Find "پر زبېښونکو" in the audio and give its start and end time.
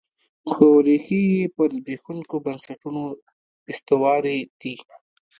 1.55-2.35